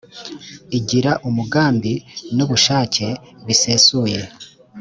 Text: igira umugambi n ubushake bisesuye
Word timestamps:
igira 0.77 1.11
umugambi 1.29 1.93
n 2.35 2.37
ubushake 2.45 3.07
bisesuye 3.45 4.21